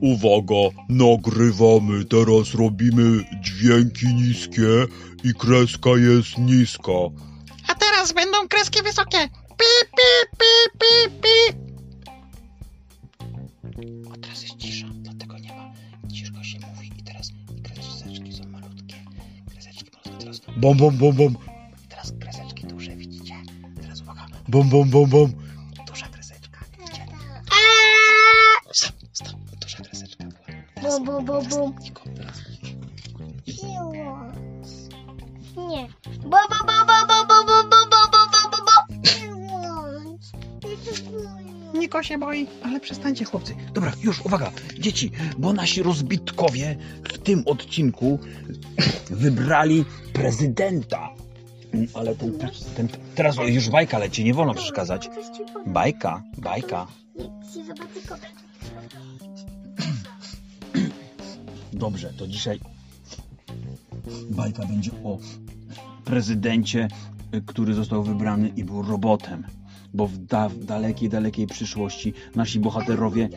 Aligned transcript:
Uwaga, 0.00 0.76
nagrywamy. 0.88 2.04
Teraz 2.04 2.54
robimy 2.54 3.24
dźwięki 3.40 4.06
niskie 4.06 4.86
i 5.24 5.34
kreska 5.34 5.90
jest 5.90 6.38
niska. 6.38 6.92
A 7.68 7.74
teraz 7.74 8.12
będą 8.12 8.48
kreski 8.48 8.82
wysokie. 8.82 9.18
Pi, 9.58 9.70
pi, 9.96 10.36
pi, 10.38 10.78
pi, 10.80 11.10
pi. 11.22 11.56
O, 14.10 14.16
teraz 14.16 14.42
jest 14.42 14.56
cisza, 14.56 14.86
dlatego 14.94 15.38
nie 15.38 15.48
ma. 15.54 15.72
Ciszko 16.12 16.44
się 16.44 16.58
mówi 16.74 16.90
i 16.98 17.02
teraz 17.02 17.30
kreseczki 17.62 18.32
są 18.32 18.48
malutkie. 18.48 18.94
Kreseczki 19.52 19.84
malutkie 19.92 20.24
teraz. 20.24 20.40
Bom, 20.56 20.76
bom, 20.76 20.96
bom, 20.96 21.12
bom. 21.16 21.36
Teraz 21.88 22.12
kreseczki 22.20 22.66
duże, 22.66 22.96
widzicie? 22.96 23.34
Teraz 23.82 24.00
uwaga, 24.02 24.26
Bom, 24.48 24.68
bom, 24.68 24.90
bom, 24.90 25.10
bom. 25.10 25.49
Niko 41.74 42.02
się 42.02 42.18
boi, 42.18 42.46
ale 42.62 42.80
przestańcie 42.80 43.24
chłopcy. 43.24 43.54
Dobra, 43.74 43.92
już, 44.02 44.20
uwaga, 44.20 44.50
dzieci, 44.78 45.10
bo 45.38 45.52
nasi 45.52 45.82
rozbitkowie 45.82 46.76
w 47.12 47.18
tym 47.18 47.42
odcinku 47.46 48.18
wybrali 49.10 49.84
prezydenta. 50.12 51.10
Ale 51.94 52.16
ten, 52.16 52.32
ten, 52.76 52.88
teraz 53.14 53.36
już 53.46 53.70
bajka 53.70 53.98
leci, 53.98 54.24
nie 54.24 54.34
wolno 54.34 54.54
przeszkadzać. 54.54 55.10
Bajka, 55.66 56.22
bajka. 56.38 56.86
Dobrze, 61.72 62.12
to 62.16 62.26
dzisiaj 62.26 62.60
bajka 64.30 64.66
będzie 64.66 64.90
o 65.04 65.18
prezydencie, 66.04 66.88
który 67.46 67.74
został 67.74 68.02
wybrany 68.02 68.48
i 68.48 68.64
był 68.64 68.82
robotem. 68.82 69.44
Bo 69.94 70.06
w, 70.06 70.18
da, 70.18 70.48
w 70.48 70.64
dalekiej, 70.64 71.08
dalekiej 71.08 71.46
przyszłości 71.46 72.12
nasi 72.34 72.60
bohaterowie 72.60 73.28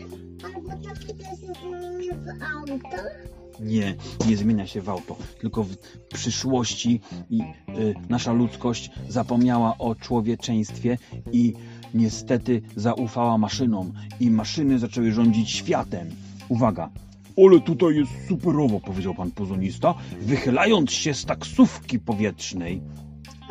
nie, 3.59 3.95
nie 4.27 4.37
zmienia 4.37 4.67
się 4.67 4.81
w 4.81 4.89
auto, 4.89 5.17
tylko 5.39 5.63
w 5.63 5.77
przyszłości 6.13 7.01
i, 7.29 7.41
y, 7.41 7.95
nasza 8.09 8.33
ludzkość 8.33 8.91
zapomniała 9.09 9.77
o 9.77 9.95
człowieczeństwie 9.95 10.97
i 11.31 11.53
niestety 11.93 12.61
zaufała 12.75 13.37
maszynom 13.37 13.93
i 14.19 14.31
maszyny 14.31 14.79
zaczęły 14.79 15.11
rządzić 15.11 15.49
światem. 15.49 16.09
Uwaga, 16.49 16.89
ale 17.37 17.59
tutaj 17.59 17.95
jest 17.95 18.11
superowo, 18.27 18.79
powiedział 18.79 19.15
pan 19.15 19.31
pozonista, 19.31 19.93
wychylając 20.21 20.91
się 20.91 21.13
z 21.13 21.25
taksówki 21.25 21.99
powietrznej. 21.99 22.81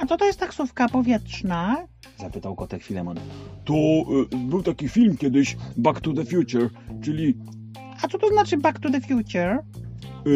A 0.02 0.06
co 0.06 0.16
to 0.16 0.24
jest 0.24 0.38
taksówka 0.40 0.88
powietrzna? 0.88 1.76
Zapytał 2.18 2.54
kotek 2.54 2.82
Filemon. 2.82 3.16
To 3.64 3.74
e, 3.74 4.36
był 4.36 4.62
taki 4.62 4.88
film 4.88 5.16
kiedyś, 5.16 5.56
Back 5.76 6.00
to 6.00 6.12
the 6.12 6.24
Future, 6.24 6.68
czyli 7.02 7.34
A 8.02 8.08
co 8.08 8.18
to 8.18 8.28
znaczy 8.28 8.56
back 8.56 8.78
to 8.78 8.90
the 8.90 9.00
future? 9.00 9.58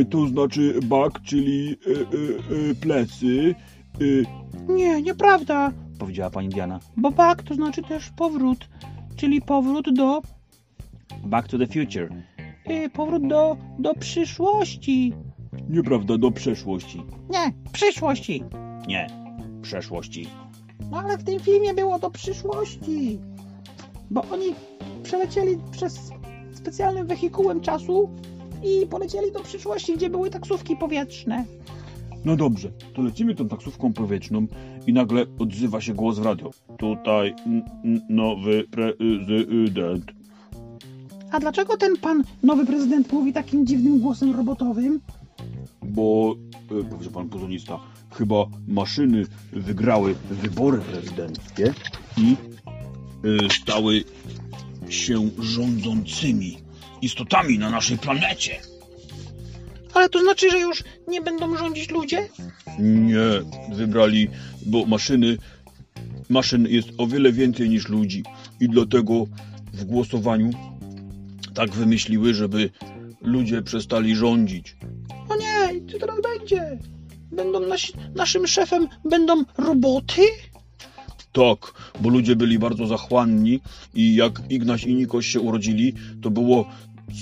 e, 0.01 0.05
to 0.11 0.27
znaczy 0.29 0.81
back, 0.85 1.21
czyli 1.23 1.71
e, 1.87 1.91
e, 1.91 2.71
e, 2.71 2.75
plecy. 2.75 3.55
E, 4.01 4.73
Nie, 4.73 5.03
nieprawda, 5.03 5.73
powiedziała 5.99 6.31
pani 6.31 6.49
Diana. 6.49 6.81
Bo 6.97 7.11
back 7.11 7.43
to 7.43 7.55
znaczy 7.55 7.83
też 7.83 8.11
powrót, 8.11 8.69
czyli 9.17 9.43
powrót 9.43 9.95
do... 9.95 10.23
Back 11.25 11.49
to 11.49 11.59
the 11.59 11.67
future. 11.67 12.09
Y, 12.71 12.91
powrót 12.91 13.27
do, 13.29 13.57
do 13.79 13.95
przyszłości. 13.95 15.13
nieprawda, 15.69 16.19
do 16.19 16.31
przeszłości. 16.31 17.03
Nie, 17.31 17.53
przyszłości. 17.73 18.45
Nie, 18.89 19.26
przeszłości. 19.67 20.27
No 20.91 20.99
ale 20.99 21.19
w 21.19 21.25
tym 21.25 21.41
filmie 21.41 21.75
było 21.75 21.99
do 21.99 22.11
przyszłości. 22.11 23.19
Bo 24.11 24.23
oni 24.23 24.47
przelecieli 25.03 25.59
przez 25.71 26.11
specjalnym 26.53 27.07
wehikułem 27.07 27.61
czasu 27.61 28.11
i 28.65 28.87
polecieli 28.87 29.33
do 29.33 29.41
przyszłości, 29.41 29.97
gdzie 29.97 30.11
były 30.11 30.31
taksówki 30.31 30.77
powietrzne. 30.77 31.45
No 32.25 32.37
dobrze, 32.37 32.71
to 32.95 33.03
lecimy 33.03 33.35
tą 33.35 33.49
taksówką 33.49 33.93
powietrzną 33.93 34.47
i 34.87 34.93
nagle 34.93 35.27
odzywa 35.39 35.81
się 35.81 35.95
głos 35.95 36.19
w 36.19 36.25
radio. 36.25 36.51
Tutaj 36.79 37.35
nowy 38.09 38.65
prezydent. 38.71 40.05
A 41.33 41.41
dlaczego 41.41 41.77
ten 41.77 41.97
pan 41.97 42.25
nowy 42.43 42.67
prezydent 42.67 43.13
mówi 43.13 43.33
takim 43.33 43.67
dziwnym 43.67 44.01
głosem 44.01 44.37
robotowym? 44.37 45.01
Bo, 45.83 46.35
e, 47.07 47.11
pan 47.11 47.29
pozonista, 47.29 47.81
chyba 48.11 48.47
maszyny 48.69 49.27
wygrały 49.53 50.15
wybory 50.31 50.79
prezydenckie 50.79 51.75
i 52.17 52.37
e, 53.45 53.51
stały 53.63 54.05
się 54.89 55.31
rządzącymi 55.39 56.59
istotami 57.03 57.59
na 57.59 57.71
naszej 57.71 57.99
planecie. 57.99 58.61
Ale 59.95 60.09
to 60.09 60.21
znaczy, 60.21 60.51
że 60.51 60.59
już 60.59 60.85
nie 61.09 61.21
będą 61.21 61.57
rządzić 61.57 61.91
ludzie? 61.91 62.29
Nie, 62.79 63.17
wybrali, 63.73 64.29
bo 64.67 64.87
maszyny, 64.87 65.37
maszyn 66.29 66.67
jest 66.67 66.89
o 66.99 67.07
wiele 67.07 67.33
więcej 67.33 67.69
niż 67.69 67.89
ludzi 67.89 68.23
i 68.61 68.69
dlatego 68.69 69.25
w 69.73 69.85
głosowaniu 69.85 70.51
tak 71.55 71.71
wymyśliły, 71.71 72.35
żeby 72.35 72.71
ludzie 73.21 73.63
przestali 73.63 74.17
rządzić. 74.17 74.77
O 75.29 75.37
nie, 75.37 75.81
co 75.93 75.99
teraz 75.99 76.17
będzie? 76.23 76.79
Będą 77.33 77.61
nasi, 77.61 77.93
naszym 78.15 78.47
szefem 78.47 78.89
będą 79.05 79.45
roboty? 79.59 80.23
Tak, 81.33 81.73
bo 82.01 82.09
ludzie 82.09 82.37
byli 82.37 82.59
bardzo 82.59 82.87
zachłanni 82.87 83.61
i 83.95 84.15
jak 84.15 84.43
Ignaś 84.51 84.85
i 84.85 84.95
Nikoś 84.95 85.27
się 85.27 85.41
urodzili, 85.41 85.95
to 86.23 86.31
było 86.31 86.67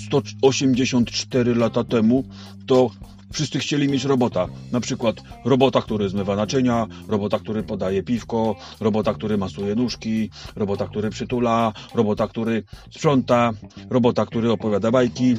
184 0.07 1.55
lata 1.55 1.83
temu, 1.83 2.23
to 2.67 2.89
wszyscy 3.33 3.59
chcieli 3.59 3.87
mieć 3.87 4.03
robota. 4.03 4.47
Na 4.71 4.79
przykład 4.79 5.15
robota, 5.45 5.81
który 5.81 6.09
zmywa 6.09 6.35
naczynia, 6.35 6.87
robota, 7.07 7.39
który 7.39 7.63
podaje 7.63 8.03
piwko, 8.03 8.55
robota, 8.79 9.13
który 9.13 9.37
masuje 9.37 9.75
nóżki, 9.75 10.29
robota, 10.55 10.87
który 10.87 11.09
przytula, 11.09 11.73
robota, 11.93 12.27
który 12.27 12.63
sprząta, 12.91 13.51
robota, 13.89 14.25
który 14.25 14.51
opowiada 14.51 14.91
bajki, 14.91 15.35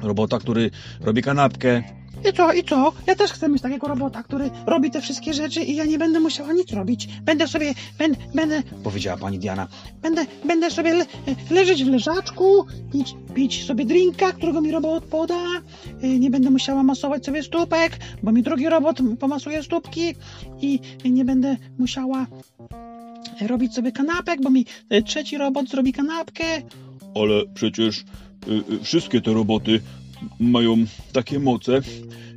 robota, 0.00 0.38
który 0.38 0.70
robi 1.00 1.22
kanapkę. 1.22 2.01
I 2.28 2.32
co, 2.32 2.52
i 2.52 2.64
co? 2.64 2.92
Ja 3.06 3.14
też 3.14 3.32
chcę 3.32 3.48
mieć 3.48 3.62
takiego 3.62 3.88
robota, 3.88 4.22
który 4.22 4.50
robi 4.66 4.90
te 4.90 5.00
wszystkie 5.00 5.32
rzeczy 5.34 5.60
i 5.62 5.76
ja 5.76 5.84
nie 5.84 5.98
będę 5.98 6.20
musiała 6.20 6.52
nic 6.52 6.72
robić. 6.72 7.08
Będę 7.22 7.48
sobie, 7.48 7.74
będę, 7.98 8.18
będę, 8.34 8.62
powiedziała 8.84 9.16
pani 9.18 9.38
Diana, 9.38 9.68
będę, 10.02 10.26
będę 10.44 10.70
sobie 10.70 10.94
le, 10.94 11.06
leżeć 11.50 11.84
w 11.84 11.88
leżaczku, 11.88 12.66
pić, 12.92 13.14
pić 13.34 13.64
sobie 13.64 13.84
drinka, 13.84 14.32
którego 14.32 14.60
mi 14.60 14.70
robot 14.70 15.04
poda. 15.04 15.40
Y, 16.04 16.18
Nie 16.18 16.30
będę 16.30 16.50
musiała 16.50 16.82
masować 16.82 17.24
sobie 17.24 17.42
stópek, 17.42 17.98
bo 18.22 18.32
mi 18.32 18.42
drugi 18.42 18.68
robot 18.68 18.98
pomasuje 19.20 19.62
stópki 19.62 20.14
i 20.60 20.80
nie 21.04 21.24
będę 21.24 21.56
musiała 21.78 22.26
robić 23.40 23.74
sobie 23.74 23.92
kanapek, 23.92 24.42
bo 24.42 24.50
mi 24.50 24.66
y, 24.92 25.02
trzeci 25.02 25.38
robot 25.38 25.68
zrobi 25.68 25.92
kanapkę. 25.92 26.44
ale 27.14 27.42
przecież 27.54 28.04
y, 28.80 28.84
wszystkie 28.84 29.20
te 29.20 29.32
roboty 29.32 29.80
mają 30.40 30.76
takie 31.12 31.38
moce 31.38 31.80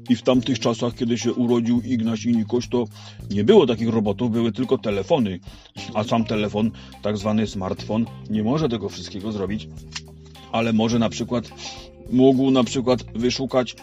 i 0.09 0.16
w 0.16 0.22
tamtych 0.22 0.59
czasach, 0.59 0.96
kiedy 0.96 1.18
się 1.18 1.34
urodził 1.34 1.81
Ignaś 1.81 2.25
i 2.25 2.38
Nikoś, 2.38 2.68
to 2.68 2.85
nie 3.31 3.44
było 3.44 3.68
takich 3.68 3.90
robotów, 3.90 4.31
były 4.31 4.51
tylko 4.51 4.78
telefony, 4.78 5.40
a 5.94 6.03
sam 6.03 6.25
telefon, 6.25 6.72
tak 7.02 7.17
zwany 7.17 7.47
smartfon, 7.47 8.05
nie 8.29 8.43
może 8.43 8.70
tego 8.70 8.90
wszystkiego 8.90 9.32
zrobić, 9.32 9.67
ale 10.52 10.73
może 10.73 10.99
na 10.99 11.09
przykład, 11.09 11.49
mógł 12.11 12.52
na 12.52 12.64
przykład 12.64 13.03
wyszukać, 13.16 13.76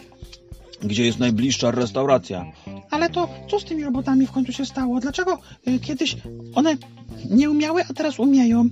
gdzie 0.83 1.05
jest 1.05 1.19
najbliższa 1.19 1.71
restauracja. 1.71 2.51
Ale 2.91 3.09
to 3.09 3.29
co 3.49 3.59
z 3.59 3.65
tymi 3.65 3.83
robotami 3.83 4.27
w 4.27 4.31
końcu 4.31 4.53
się 4.53 4.65
stało? 4.65 4.99
Dlaczego 4.99 5.39
y, 5.67 5.79
kiedyś 5.79 6.17
one 6.55 6.77
nie 7.29 7.49
umiały, 7.49 7.81
a 7.89 7.93
teraz 7.93 8.19
umieją? 8.19 8.69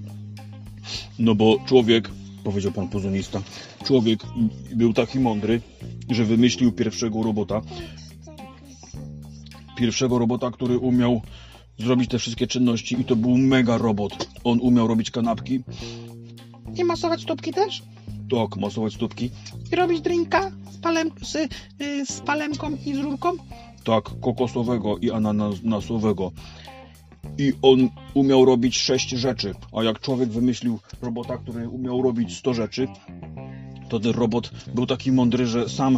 No 1.20 1.36
bo 1.36 1.58
człowiek, 1.66 2.10
powiedział 2.44 2.72
pan 2.72 2.88
pozonista, 2.88 3.42
człowiek 3.86 4.20
był 4.76 4.94
taki 4.94 5.20
mądry, 5.20 5.62
że 6.10 6.26
wymyślił 6.26 6.72
pierwszego 6.72 7.24
robota, 7.24 7.62
pierwszego 9.78 10.20
robota, 10.20 10.52
który 10.52 10.78
umiał 10.80 11.22
zrobić 11.80 12.10
te 12.10 12.20
wszystkie 12.20 12.48
czynności 12.48 13.02
i 13.02 13.06
to 13.06 13.16
był 13.16 13.38
mega 13.38 13.78
robot. 13.78 14.30
On 14.44 14.60
umiał 14.62 14.88
robić 14.88 15.12
kanapki, 15.12 15.60
I 16.78 16.84
masować 16.84 17.22
stópki 17.22 17.54
też? 17.54 17.84
tak, 18.32 18.58
masować 18.58 18.94
stópki, 18.94 19.30
I 19.72 19.76
robić 19.76 20.02
drinka 20.02 20.52
z, 20.72 20.78
palem, 20.78 21.12
z, 21.22 21.36
y, 21.36 22.06
z 22.06 22.20
palemką 22.22 22.78
i 22.86 22.94
z 22.96 22.98
rurką? 22.98 23.32
tak, 23.84 24.04
kokosowego 24.22 24.98
i 24.98 25.12
ananasowego. 25.12 26.32
I 27.42 27.54
on 27.62 27.90
umiał 28.14 28.46
robić 28.46 28.78
sześć 28.78 29.10
rzeczy, 29.10 29.56
a 29.78 29.84
jak 29.84 30.00
człowiek 30.00 30.30
wymyślił 30.30 30.80
robota, 31.02 31.38
który 31.38 31.70
umiał 31.70 32.02
robić 32.02 32.38
100 32.38 32.54
rzeczy, 32.54 32.88
to 33.90 34.00
ten 34.00 34.12
robot 34.12 34.52
był 34.76 34.86
taki 34.86 35.12
mądry, 35.12 35.48
że 35.48 35.70
sam 35.70 35.98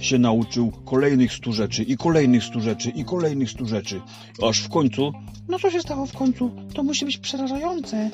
się 0.00 0.18
nauczył 0.18 0.72
kolejnych 0.84 1.32
stu 1.32 1.52
rzeczy 1.52 1.82
i 1.82 1.96
kolejnych 1.96 2.44
stu 2.44 2.60
rzeczy 2.60 2.90
i 2.90 3.04
kolejnych 3.04 3.50
stu 3.50 3.66
rzeczy. 3.66 4.00
Aż 4.48 4.60
w 4.60 4.68
końcu, 4.68 5.12
No 5.48 5.58
co 5.58 5.70
się 5.70 5.80
stało 5.80 6.06
w 6.06 6.12
końcu? 6.12 6.50
To 6.74 6.82
musi 6.82 7.04
być 7.04 7.18
przerażające. 7.18 8.10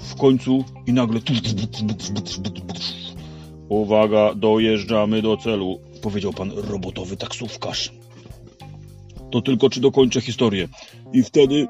w 0.00 0.14
końcu 0.14 0.64
i 0.86 0.92
nagle... 0.92 1.20
Uwaga, 3.68 4.34
dojeżdżamy 4.34 5.22
do 5.22 5.36
celu, 5.36 5.80
powiedział 6.02 6.32
pan 6.32 6.50
robotowy 6.50 7.16
taksówkarz. 7.16 8.01
To 9.32 9.42
tylko 9.42 9.70
czy 9.70 9.80
dokończę 9.80 10.20
historię. 10.20 10.68
I 11.12 11.22
wtedy 11.22 11.68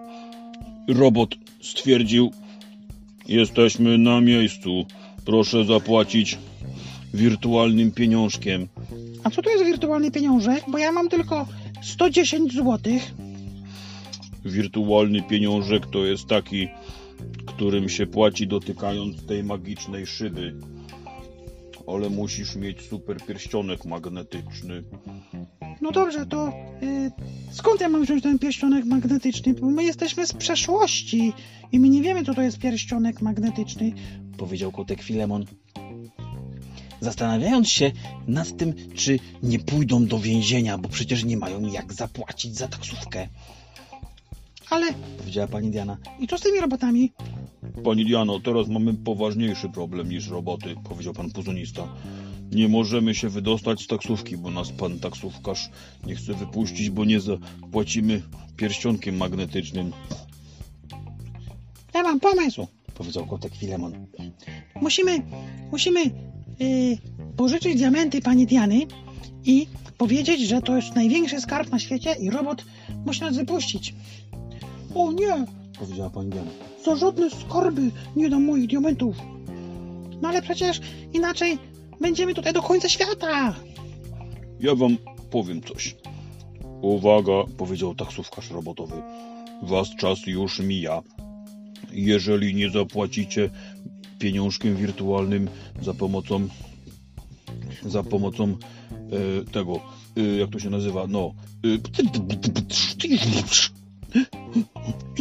robot 0.89 1.35
stwierdził, 1.61 2.33
jesteśmy 3.29 3.99
na 3.99 4.21
miejscu, 4.21 4.87
proszę 5.25 5.65
zapłacić 5.65 6.39
wirtualnym 7.15 7.93
pieniążkiem. 7.93 8.69
A 9.25 9.31
co 9.31 9.43
to 9.43 9.51
jest 9.51 9.65
wirtualny 9.65 10.11
pieniążek? 10.11 10.65
Bo 10.69 10.79
ja 10.79 10.93
mam 10.93 11.09
tylko 11.09 11.47
110 11.83 12.55
złotych. 12.55 13.15
Wirtualny 14.45 15.23
pieniążek 15.23 15.87
to 15.87 16.07
jest 16.07 16.27
taki, 16.27 16.69
którym 17.47 17.89
się 17.89 18.07
płaci 18.07 18.47
dotykając 18.47 19.27
tej 19.27 19.45
magicznej 19.45 20.07
szyby. 20.07 20.55
Ale 21.87 22.11
musisz 22.11 22.57
mieć 22.57 22.83
super 22.89 23.17
pierścionek 23.27 23.85
magnetyczny. 23.85 24.83
No 25.81 25.93
dobrze, 25.93 26.27
to 26.27 26.49
y, 26.83 27.11
skąd 27.53 27.81
ja 27.81 27.89
mam 27.89 28.03
wziąć 28.05 28.23
ten 28.23 28.39
pierścionek 28.39 28.85
magnetyczny? 28.85 29.55
Bo 29.55 29.67
my 29.71 29.85
jesteśmy 29.85 30.27
z 30.27 30.33
przeszłości 30.33 31.33
i 31.73 31.81
my 31.81 31.89
nie 31.89 32.03
wiemy, 32.03 32.25
co 32.25 32.35
to 32.35 32.43
jest 32.43 32.59
pierścionek 32.59 33.23
magnetyczny. 33.23 33.93
powiedział 34.39 34.73
kotek 34.73 35.03
Filemon. 35.03 35.45
Zastanawiając 37.01 37.69
się 37.69 37.93
nad 38.27 38.57
tym, 38.57 38.75
czy 38.95 39.19
nie 39.43 39.59
pójdą 39.59 40.07
do 40.07 40.19
więzienia, 40.19 40.79
bo 40.79 40.89
przecież 40.89 41.25
nie 41.25 41.37
mają 41.37 41.73
jak 41.73 41.93
zapłacić 41.93 42.57
za 42.57 42.69
taksówkę, 42.69 43.29
Ale 44.71 44.87
powiedziała 45.19 45.47
pani 45.49 45.71
Diana. 45.71 45.97
i 46.21 46.29
co 46.29 46.39
z 46.39 46.41
tymi 46.41 46.61
robotami? 46.61 47.13
Pani 47.85 48.05
Diano, 48.05 48.41
teraz 48.41 48.69
mamy 48.69 48.95
poważniejszy 48.95 49.69
problem 49.69 50.09
niż 50.09 50.29
roboty, 50.29 50.75
powiedział 50.85 51.15
pan 51.15 51.31
puzonista. 51.31 51.89
Nie 52.53 52.69
możemy 52.69 53.15
się 53.15 53.29
wydostać 53.29 53.83
z 53.83 53.87
taksówki, 53.87 54.37
bo 54.37 54.51
nas 54.51 54.73
pan 54.73 54.99
taksówkarz 54.99 55.71
nie 56.07 56.15
chce 56.15 56.35
wypuścić, 56.35 56.91
bo 56.91 57.05
nie 57.05 57.21
zapłacimy 57.21 58.23
pierścionkiem 58.57 59.17
magnetycznym. 59.17 59.93
Ja 61.95 62.03
mam 62.03 62.21
pomysł. 62.21 62.67
Powiedział 62.95 63.27
kotek 63.27 63.55
Filemon. 63.55 64.07
Musimy, 64.81 65.23
musimy 65.73 66.01
y, 66.61 66.99
pożyczyć 67.37 67.77
diamenty 67.77 68.21
pani 68.23 68.47
Diany 68.47 68.81
i 69.45 69.67
powiedzieć, 69.99 70.41
że 70.41 70.63
to 70.63 70.77
jest 70.77 70.95
największy 70.95 71.41
skarb 71.41 71.71
na 71.71 71.79
świecie 71.79 72.15
i 72.21 72.31
robot 72.31 72.65
musi 73.07 73.21
nas 73.21 73.37
wypuścić. 73.37 73.95
O 74.95 75.13
nie, 75.13 75.47
Powiedziała 75.79 76.11
pani 76.11 76.31
Diana. 76.31 76.51
Za 76.85 76.97
żadne 76.97 77.31
skarby 77.31 77.91
nie 78.17 78.31
dam 78.31 78.45
moich 78.45 78.67
diamentów. 78.67 79.17
No 80.23 80.29
ale 80.29 80.43
przecież 80.43 80.81
inaczej 81.13 81.59
będziemy 82.01 82.35
tutaj 82.35 82.53
do 82.53 82.63
końca 82.63 82.89
świata. 82.89 83.55
Ja 84.61 84.75
wam 84.75 84.97
powiem 85.31 85.63
coś. 85.63 85.97
Uwaga, 86.83 87.45
powiedział 87.57 87.95
taksówkarz 87.95 88.51
robotowy. 88.51 89.03
Was 89.63 89.97
czas 89.97 90.27
już 90.27 90.59
mija. 90.59 91.03
Jeżeli 91.93 92.55
nie 92.55 92.71
zapłacicie 92.71 93.51
pieniążkiem 94.19 94.77
wirtualnym 94.77 95.49
za 95.83 95.95
pomocą 95.95 96.49
za 97.83 98.03
pomocą 98.03 98.45
e, 98.53 99.45
tego, 99.53 99.81
e, 100.17 100.23
jak 100.23 100.51
to 100.51 100.59
się 100.59 100.71
nazywa, 100.71 101.07
no. 101.07 101.35
E, 101.65 101.79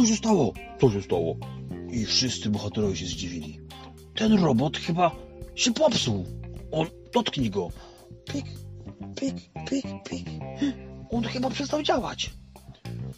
co 0.02 0.06
się 0.08 0.16
stało? 0.16 0.52
Co 0.80 0.90
się 0.90 1.02
stało? 1.02 1.36
I 1.90 2.04
wszyscy 2.04 2.50
bohaterowie 2.50 2.96
się 2.96 3.06
zdziwili. 3.06 3.60
Ten 4.14 4.32
robot 4.44 4.76
chyba 4.78 5.10
się 5.54 5.72
popsuł. 5.72 6.24
On, 6.72 6.86
dotknij 7.14 7.50
go. 7.50 7.68
Pik, 8.32 8.44
pik, 9.20 9.34
pik, 9.70 9.86
pik. 10.08 10.28
On 11.10 11.24
chyba 11.24 11.50
przestał 11.50 11.82
działać. 11.82 12.30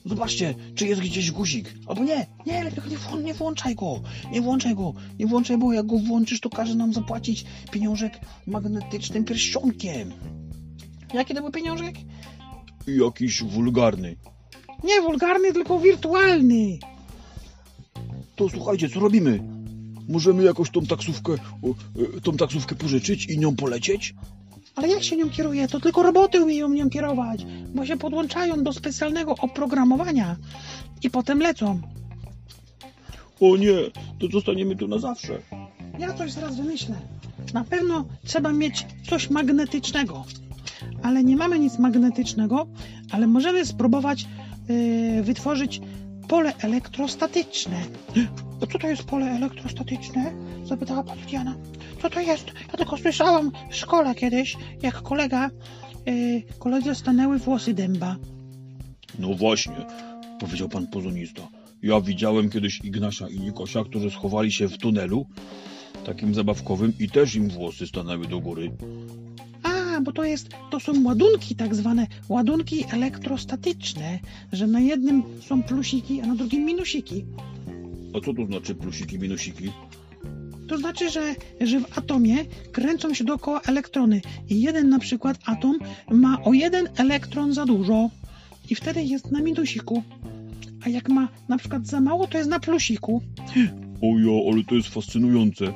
Zobaczcie, 0.04 0.54
czy 0.74 0.86
jest 0.86 1.00
gdzieś 1.00 1.30
guzik. 1.30 1.74
Albo 1.86 2.04
nie, 2.04 2.26
nie, 2.46 2.64
lepiej 2.64 2.90
nie, 2.90 2.98
włą- 2.98 3.22
nie 3.24 3.34
włączaj 3.34 3.74
go. 3.74 4.00
Nie 4.32 4.40
włączaj 4.42 4.74
go. 4.74 4.94
Nie 5.18 5.26
włączaj, 5.26 5.58
bo 5.58 5.72
jak 5.72 5.86
go 5.86 5.98
włączysz, 5.98 6.40
to 6.40 6.50
każe 6.50 6.74
nam 6.74 6.92
zapłacić 6.92 7.44
pieniążek 7.70 8.20
magnetycznym 8.46 9.24
pierścionkiem. 9.24 10.12
Jaki 11.14 11.34
to 11.34 11.40
był 11.40 11.50
pieniążek? 11.50 11.94
Jakiś 12.86 13.42
wulgarny. 13.42 14.16
Nie 14.84 15.00
wulgarny, 15.02 15.52
tylko 15.52 15.78
wirtualny. 15.78 16.78
To 18.36 18.48
słuchajcie, 18.48 18.88
co 18.88 19.00
robimy? 19.00 19.40
Możemy 20.08 20.42
jakoś 20.42 20.70
tą 20.70 20.86
taksówkę, 20.86 21.32
o, 21.32 21.68
e, 22.16 22.20
tą 22.20 22.36
taksówkę 22.36 22.74
pożyczyć 22.74 23.26
i 23.26 23.38
nią 23.38 23.56
polecieć? 23.56 24.14
Ale 24.74 24.88
jak 24.88 25.02
się 25.02 25.16
nią 25.16 25.30
kieruje? 25.30 25.68
To 25.68 25.80
tylko 25.80 26.02
roboty 26.02 26.42
umieją 26.42 26.68
nią 26.68 26.90
kierować, 26.90 27.46
bo 27.74 27.86
się 27.86 27.96
podłączają 27.96 28.62
do 28.62 28.72
specjalnego 28.72 29.34
oprogramowania 29.38 30.36
i 31.02 31.10
potem 31.10 31.38
lecą. 31.38 31.80
O 33.40 33.56
nie, 33.56 33.74
to 34.18 34.26
zostaniemy 34.32 34.76
tu 34.76 34.88
na 34.88 34.98
zawsze. 34.98 35.38
Ja 35.98 36.14
coś 36.14 36.32
zaraz 36.32 36.56
wymyślę. 36.56 36.94
Na 37.54 37.64
pewno 37.64 38.04
trzeba 38.24 38.52
mieć 38.52 38.86
coś 39.10 39.30
magnetycznego. 39.30 40.24
Ale 41.02 41.24
nie 41.24 41.36
mamy 41.36 41.58
nic 41.58 41.78
magnetycznego, 41.78 42.66
ale 43.10 43.26
możemy 43.26 43.66
spróbować 43.66 44.26
wytworzyć 45.22 45.80
pole 46.28 46.52
elektrostatyczne. 46.58 47.80
A 48.62 48.66
co 48.66 48.78
to 48.78 48.88
jest 48.88 49.04
pole 49.04 49.26
elektrostatyczne? 49.26 50.32
Zapytała 50.64 51.02
pani. 51.04 51.20
Co 52.02 52.10
to 52.10 52.20
jest? 52.20 52.46
Ja 52.72 52.78
tylko 52.78 52.96
słyszałam 52.96 53.52
w 53.70 53.76
szkole 53.76 54.14
kiedyś, 54.14 54.56
jak 54.82 55.02
kolega, 55.02 55.50
yy, 56.06 56.42
koledze 56.58 56.94
stanęły 56.94 57.38
włosy 57.38 57.74
dęba. 57.74 58.16
No 59.18 59.34
właśnie, 59.34 59.74
powiedział 60.40 60.68
pan 60.68 60.86
pozonista. 60.86 61.42
Ja 61.82 62.00
widziałem 62.00 62.50
kiedyś 62.50 62.80
Ignasia 62.84 63.28
i 63.28 63.40
Nikosia, 63.40 63.84
którzy 63.84 64.10
schowali 64.10 64.52
się 64.52 64.68
w 64.68 64.78
tunelu 64.78 65.26
takim 66.06 66.34
zabawkowym 66.34 66.92
i 67.00 67.08
też 67.08 67.34
im 67.34 67.48
włosy 67.48 67.86
stanęły 67.86 68.26
do 68.26 68.40
góry. 68.40 68.70
A, 69.94 70.00
bo 70.00 70.12
to 70.12 70.24
jest, 70.24 70.48
to 70.70 70.80
są 70.80 71.04
ładunki 71.04 71.54
tak 71.54 71.74
zwane, 71.74 72.06
ładunki 72.28 72.84
elektrostatyczne, 72.92 74.18
że 74.52 74.66
na 74.66 74.80
jednym 74.80 75.22
są 75.40 75.62
plusiki, 75.62 76.20
a 76.20 76.26
na 76.26 76.34
drugim 76.34 76.64
minusiki. 76.64 77.24
A 78.16 78.20
co 78.20 78.34
to 78.34 78.46
znaczy 78.46 78.74
plusiki, 78.74 79.18
minusiki? 79.18 79.70
To 80.68 80.78
znaczy, 80.78 81.10
że, 81.10 81.34
że 81.60 81.80
w 81.80 81.98
atomie 81.98 82.44
kręcą 82.72 83.14
się 83.14 83.24
dookoła 83.24 83.60
elektrony 83.60 84.20
i 84.48 84.60
jeden 84.60 84.88
na 84.88 84.98
przykład 84.98 85.38
atom 85.44 85.78
ma 86.10 86.42
o 86.42 86.52
jeden 86.52 86.88
elektron 86.96 87.54
za 87.54 87.66
dużo 87.66 88.10
i 88.70 88.74
wtedy 88.74 89.02
jest 89.02 89.30
na 89.30 89.40
minusiku. 89.40 90.02
A 90.86 90.88
jak 90.88 91.08
ma 91.08 91.28
na 91.48 91.58
przykład 91.58 91.86
za 91.86 92.00
mało, 92.00 92.26
to 92.26 92.38
jest 92.38 92.50
na 92.50 92.60
plusiku. 92.60 93.22
O 94.02 94.18
ja, 94.18 94.52
ale 94.52 94.64
to 94.64 94.74
jest 94.74 94.88
fascynujące. 94.88 95.72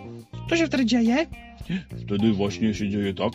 Co 0.51 0.57
się 0.57 0.67
wtedy 0.67 0.87
dzieje? 0.87 1.27
Wtedy 2.07 2.33
właśnie 2.33 2.75
się 2.75 2.89
dzieje 2.89 3.15
tak, 3.15 3.33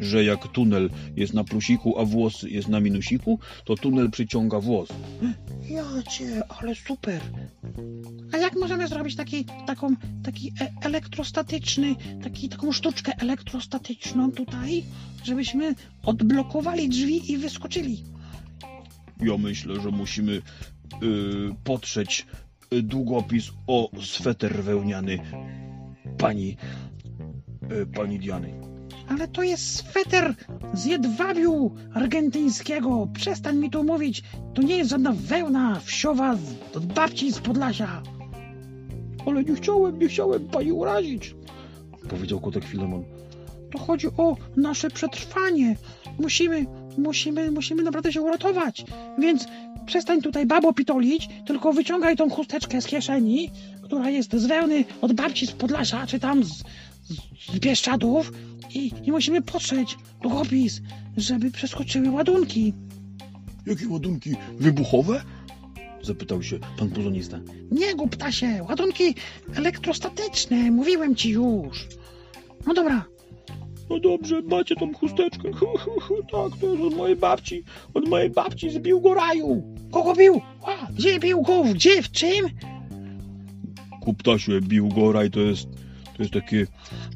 że 0.00 0.24
jak 0.24 0.48
tunel 0.48 0.90
jest 1.16 1.34
na 1.34 1.44
plusiku, 1.44 1.98
a 1.98 2.04
włos 2.04 2.42
jest 2.42 2.68
na 2.68 2.80
minusiku, 2.80 3.38
to 3.64 3.74
tunel 3.76 4.10
przyciąga 4.10 4.60
włos. 4.60 4.88
Ja 5.70 5.84
cię, 6.10 6.42
ale 6.48 6.74
super. 6.74 7.20
A 8.32 8.36
jak 8.36 8.54
możemy 8.56 8.88
zrobić 8.88 9.16
taki, 9.16 9.44
taką, 9.66 9.96
taki 10.24 10.52
e 10.60 10.68
elektrostatyczny, 10.82 11.94
taki, 12.22 12.48
taką 12.48 12.72
sztuczkę 12.72 13.12
elektrostatyczną 13.18 14.32
tutaj, 14.32 14.84
żebyśmy 15.24 15.74
odblokowali 16.04 16.88
drzwi 16.88 17.32
i 17.32 17.38
wyskoczyli? 17.38 18.04
Ja 19.20 19.36
myślę, 19.38 19.80
że 19.80 19.90
musimy 19.90 20.32
y, 20.32 20.42
potrzeć 21.64 22.26
y, 22.72 22.82
długopis 22.82 23.50
o 23.66 23.90
sweter 24.02 24.62
wełniany 24.64 25.18
pani, 26.18 26.56
y, 27.72 27.86
pani 27.86 28.18
Diany. 28.18 28.73
Ale 29.08 29.28
to 29.28 29.42
jest 29.42 29.76
sweter 29.76 30.34
z 30.74 30.84
jedwabiu 30.84 31.70
argentyńskiego. 31.94 33.08
Przestań 33.14 33.56
mi 33.56 33.70
tu 33.70 33.84
mówić. 33.84 34.22
To 34.54 34.62
nie 34.62 34.76
jest 34.76 34.90
żadna 34.90 35.12
wełna 35.12 35.80
wsiowa 35.80 36.36
z, 36.36 36.76
od 36.76 36.86
babci 36.86 37.32
z 37.32 37.38
Podlasia. 37.38 38.02
Ale 39.26 39.44
nie 39.44 39.54
chciałem, 39.54 39.98
nie 39.98 40.08
chciałem 40.08 40.48
pani 40.48 40.72
urazić. 40.72 41.34
Powiedział 42.08 42.40
kotek 42.40 42.64
Filemon. 42.64 43.04
To 43.72 43.78
chodzi 43.78 44.06
o 44.06 44.36
nasze 44.56 44.90
przetrwanie. 44.90 45.76
Musimy 46.18 46.66
musimy, 46.98 47.50
musimy 47.50 47.82
naprawdę 47.82 48.12
się 48.12 48.22
uratować. 48.22 48.84
Więc 49.18 49.46
przestań 49.86 50.22
tutaj 50.22 50.46
babo 50.46 50.72
pitolić, 50.72 51.28
tylko 51.46 51.72
wyciągaj 51.72 52.16
tą 52.16 52.30
chusteczkę 52.30 52.80
z 52.80 52.86
kieszeni, 52.86 53.50
która 53.82 54.10
jest 54.10 54.36
z 54.36 54.46
wełny 54.46 54.84
od 55.00 55.12
babci 55.12 55.46
z 55.46 55.52
Podlasia, 55.52 56.06
czy 56.06 56.20
tam 56.20 56.44
z, 56.44 56.48
z, 56.48 57.58
Bieszczadów 57.58 58.32
i, 58.74 58.92
i 59.04 59.12
musimy 59.12 59.42
potrzeć 59.42 59.96
długopis, 60.22 60.80
żeby 61.16 61.50
przeskoczyły 61.50 62.10
ładunki. 62.10 62.72
Jakie 63.66 63.88
ładunki 63.88 64.34
wybuchowe? 64.58 65.22
Zapytał 66.02 66.42
się 66.42 66.58
pan 66.78 66.90
puzonista. 66.90 67.40
Nie 67.70 67.94
gub 67.94 68.16
ptasie, 68.16 68.62
ładunki 68.68 69.14
elektrostatyczne, 69.56 70.70
mówiłem 70.70 71.14
ci 71.16 71.30
już. 71.30 71.86
No 72.66 72.74
dobra, 72.74 73.04
No 73.90 74.00
dobrze, 74.00 74.42
macie 74.42 74.74
tą 74.76 74.94
chusteczkę. 74.94 75.52
Hu, 75.52 75.66
hu, 75.66 76.00
hu, 76.00 76.14
tak, 76.22 76.60
to 76.60 76.66
jest 76.66 76.82
od 76.82 76.96
mojej 76.96 77.16
babci. 77.16 77.62
Od 77.94 78.08
mojej 78.08 78.30
babci 78.30 78.70
z 78.70 78.78
Biłgoraju. 78.78 79.62
kogo 79.92 80.14
bił? 80.14 80.40
A, 80.66 80.92
gdzie 80.92 81.20
bił 81.20 81.42
go? 81.42 81.64
Gdzie? 81.74 82.02
W 82.02 82.10
czym? 82.10 82.46
Kuptasie, 84.00 84.60
Biłgoraj 84.60 85.30
to 85.30 85.40
jest, 85.40 85.68
to 86.16 86.22
jest 86.22 86.34
takie, 86.34 86.66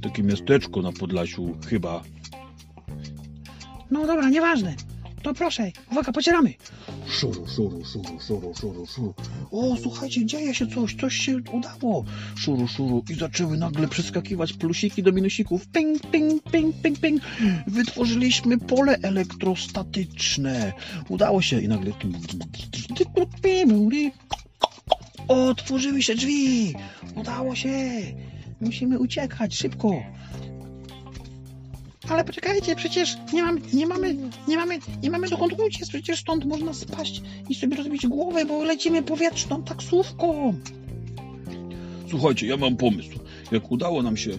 takie 0.02 0.22
miasteczko 0.22 0.82
na 0.82 0.92
Podlasiu, 0.92 1.56
chyba. 1.66 2.02
No 3.90 4.06
dobra, 4.06 4.28
nieważne. 4.28 4.74
To 5.22 5.34
proszę, 5.34 5.72
uwaga, 5.92 6.12
pocieramy. 6.12 6.54
Szuru, 7.06 7.46
szuru, 7.46 7.84
szuru, 7.84 8.20
szuru, 8.26 8.54
szuru, 8.54 8.86
szuru. 8.86 9.14
O, 9.50 9.76
słuchajcie, 9.82 10.26
dzieje 10.26 10.54
się 10.54 10.66
coś, 10.66 10.94
coś 10.94 11.16
się 11.16 11.36
udało. 11.52 12.04
Szuru, 12.36 12.68
szuru. 12.68 13.04
I 13.10 13.14
zaczęły 13.14 13.58
nagle 13.58 13.88
przeskakiwać 13.88 14.52
plusiki 14.52 15.02
do 15.02 15.12
minusików. 15.12 15.68
Ping, 15.68 16.06
ping, 16.10 16.42
ping, 16.42 16.76
ping, 16.82 17.00
ping. 17.00 17.22
Wytworzyliśmy 17.66 18.58
pole 18.58 18.98
elektrostatyczne. 19.02 20.72
Udało 21.08 21.42
się 21.42 21.60
i 21.60 21.68
nagle... 21.68 21.92
Otworzyły 25.28 26.02
się 26.02 26.14
drzwi. 26.14 26.74
Udało 27.16 27.54
się. 27.54 28.00
Musimy 28.60 28.98
uciekać, 28.98 29.56
szybko. 29.56 30.02
Ale 32.08 32.24
poczekajcie, 32.24 32.76
przecież 32.76 33.16
nie 33.32 33.42
mamy, 33.42 33.60
nie 33.72 33.86
mamy, 33.86 34.16
nie 34.48 34.56
mamy, 34.56 34.78
nie 35.02 35.10
mamy 35.10 35.28
dokąd 35.28 35.52
uciec, 35.66 35.88
przecież 35.88 36.20
stąd 36.20 36.44
można 36.44 36.74
spaść 36.74 37.22
i 37.48 37.54
sobie 37.54 37.76
rozbić 37.76 38.06
głowę, 38.06 38.44
bo 38.44 38.64
lecimy 38.64 39.02
powietrzną 39.02 39.62
taksówką. 39.62 40.54
Słuchajcie, 42.10 42.46
ja 42.46 42.56
mam 42.56 42.76
pomysł. 42.76 43.18
Jak 43.52 43.70
udało 43.70 44.02
nam 44.02 44.16
się 44.16 44.30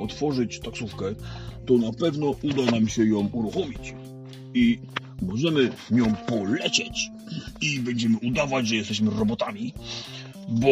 otworzyć 0.00 0.60
taksówkę, 0.60 1.04
to 1.66 1.74
na 1.78 1.92
pewno 1.92 2.34
uda 2.42 2.62
nam 2.70 2.88
się 2.88 3.04
ją 3.06 3.28
uruchomić. 3.32 3.94
I 4.54 4.78
możemy 5.22 5.70
nią 5.90 6.14
polecieć. 6.14 7.10
I 7.60 7.80
będziemy 7.80 8.18
udawać, 8.18 8.68
że 8.68 8.76
jesteśmy 8.76 9.10
robotami, 9.10 9.74
bo 10.48 10.68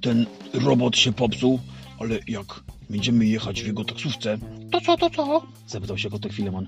ten 0.00 0.26
robot 0.52 0.96
się 0.96 1.12
popsuł, 1.12 1.60
ale 2.00 2.18
jak 2.28 2.46
będziemy 2.90 3.26
jechać 3.26 3.62
w 3.62 3.66
jego 3.66 3.84
taksówce, 3.84 4.38
To 4.70 4.80
co, 4.80 4.96
to 4.96 5.10
co? 5.10 5.42
Zapytał 5.66 5.98
się 5.98 6.10
kotek 6.10 6.32
Filemon. 6.32 6.66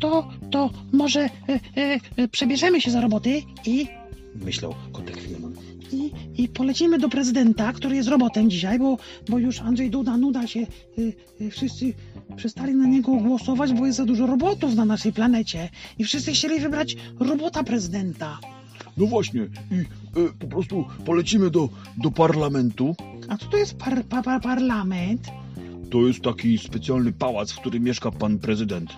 To, 0.00 0.28
to 0.50 0.70
może 0.92 1.20
e, 1.20 1.30
e, 1.76 2.00
e, 2.16 2.28
przebierzemy 2.28 2.80
się 2.80 2.90
za 2.90 3.00
roboty 3.00 3.42
i, 3.66 3.86
Myślał 4.34 4.74
kotek 4.92 5.20
Filemon. 5.20 5.52
i, 5.92 6.10
i 6.42 6.48
polecimy 6.48 6.98
do 6.98 7.08
prezydenta, 7.08 7.72
który 7.72 7.96
jest 7.96 8.08
robotem 8.08 8.50
dzisiaj, 8.50 8.78
bo, 8.78 8.96
bo 9.28 9.38
już 9.38 9.60
Andrzej 9.60 9.90
Duda 9.90 10.16
nuda 10.16 10.46
się, 10.46 10.60
e, 10.60 10.66
e, 11.46 11.50
wszyscy 11.50 11.94
przestali 12.36 12.74
na 12.74 12.86
niego 12.86 13.12
głosować, 13.16 13.72
bo 13.72 13.86
jest 13.86 13.98
za 13.98 14.04
dużo 14.04 14.26
robotów 14.26 14.74
na 14.74 14.84
naszej 14.84 15.12
planecie 15.12 15.68
i 15.98 16.04
wszyscy 16.04 16.32
chcieli 16.32 16.60
wybrać 16.60 16.96
robota 17.20 17.64
prezydenta. 17.64 18.38
No 18.98 19.06
właśnie, 19.06 19.40
i 19.70 19.74
e, 20.20 20.32
po 20.38 20.46
prostu 20.46 20.84
polecimy 21.04 21.50
do, 21.50 21.68
do 21.96 22.10
parlamentu. 22.10 22.96
A 23.28 23.36
co 23.36 23.46
to 23.46 23.56
jest 23.56 23.76
par, 23.76 24.04
par, 24.04 24.24
par, 24.24 24.40
parlament? 24.40 25.30
To 25.90 26.06
jest 26.06 26.20
taki 26.20 26.58
specjalny 26.58 27.12
pałac, 27.12 27.52
w 27.52 27.60
którym 27.60 27.82
mieszka 27.82 28.10
pan 28.10 28.38
prezydent. 28.38 28.90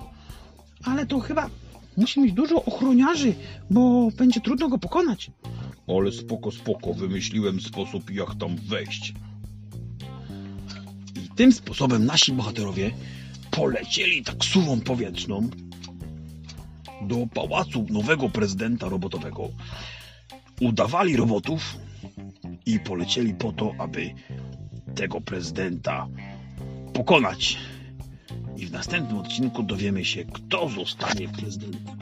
Ale 0.85 1.07
to 1.07 1.21
chyba 1.21 1.51
musi 1.97 2.21
mieć 2.21 2.33
dużo 2.33 2.65
ochroniarzy, 2.65 3.35
bo 3.71 4.11
będzie 4.17 4.41
trudno 4.41 4.69
go 4.69 4.79
pokonać. 4.79 5.31
Ale 5.99 6.13
spoko, 6.13 6.51
spoko, 6.51 6.95
wymyśliłem 6.95 7.61
sposób, 7.61 8.11
jak 8.11 8.35
tam 8.35 8.57
wejść. 8.57 9.15
I 11.25 11.37
tym 11.37 11.53
sposobem 11.53 12.07
nasi 12.07 12.33
bohaterowie 12.33 12.91
polecieli 13.51 14.25
taksówą 14.25 14.81
powietrzną 14.81 15.49
do 17.01 17.27
pałacu 17.35 17.87
nowego 17.91 18.29
prezydenta 18.29 18.89
robotowego. 18.89 19.49
Udawali 20.61 21.17
robotów 21.17 21.77
i 22.67 22.81
polecieli 22.81 23.35
po 23.35 23.53
to, 23.53 23.73
aby 23.79 24.15
tego 24.95 25.21
prezydenta 25.21 26.07
pokonać. 26.93 27.59
I 28.57 28.67
w 28.67 28.73
następnym 28.73 29.19
odcinku 29.19 29.63
dowiemy 29.63 30.05
się, 30.05 30.25
kto 30.25 30.69
zostanie 30.69 31.29
prezydentem. 31.29 32.00